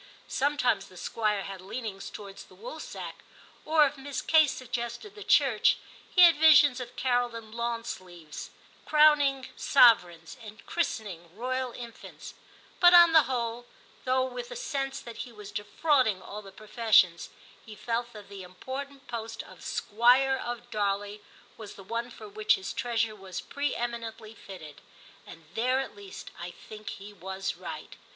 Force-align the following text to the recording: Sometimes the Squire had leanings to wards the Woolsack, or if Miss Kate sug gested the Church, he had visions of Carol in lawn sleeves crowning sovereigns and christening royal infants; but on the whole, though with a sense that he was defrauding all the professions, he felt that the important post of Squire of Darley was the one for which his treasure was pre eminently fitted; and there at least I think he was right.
Sometimes 0.27 0.87
the 0.87 0.97
Squire 0.97 1.43
had 1.43 1.61
leanings 1.61 2.09
to 2.09 2.23
wards 2.23 2.45
the 2.45 2.55
Woolsack, 2.55 3.21
or 3.65 3.85
if 3.85 3.97
Miss 3.99 4.23
Kate 4.23 4.49
sug 4.49 4.69
gested 4.71 5.13
the 5.13 5.23
Church, 5.23 5.77
he 6.09 6.21
had 6.23 6.37
visions 6.37 6.79
of 6.79 6.95
Carol 6.95 7.35
in 7.35 7.51
lawn 7.51 7.83
sleeves 7.83 8.49
crowning 8.83 9.47
sovereigns 9.55 10.37
and 10.43 10.65
christening 10.65 11.29
royal 11.37 11.71
infants; 11.73 12.33
but 12.79 12.95
on 12.95 13.13
the 13.13 13.29
whole, 13.29 13.67
though 14.03 14.25
with 14.25 14.49
a 14.49 14.55
sense 14.55 14.99
that 15.01 15.17
he 15.17 15.31
was 15.31 15.51
defrauding 15.51 16.19
all 16.19 16.41
the 16.41 16.51
professions, 16.51 17.29
he 17.63 17.75
felt 17.75 18.11
that 18.11 18.27
the 18.27 18.41
important 18.41 19.05
post 19.07 19.43
of 19.43 19.63
Squire 19.63 20.35
of 20.35 20.71
Darley 20.71 21.21
was 21.57 21.75
the 21.75 21.83
one 21.83 22.09
for 22.09 22.27
which 22.27 22.55
his 22.55 22.73
treasure 22.73 23.15
was 23.15 23.39
pre 23.39 23.75
eminently 23.75 24.33
fitted; 24.33 24.81
and 25.27 25.45
there 25.53 25.79
at 25.79 25.95
least 25.95 26.31
I 26.39 26.49
think 26.49 26.89
he 26.89 27.13
was 27.13 27.53
right. 27.55 27.95